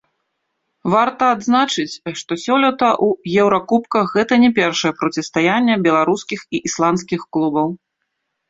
Варта 0.93 1.23
адзначыць, 1.35 1.99
што 2.21 2.37
сёлета 2.45 2.89
ў 3.05 3.37
еўракубках 3.43 4.07
гэта 4.15 4.33
не 4.45 4.49
першае 4.61 4.93
процістаянне 5.03 5.75
беларускіх 5.89 6.39
і 6.57 6.67
ісландскіх 6.71 7.21
клубаў. 7.39 7.67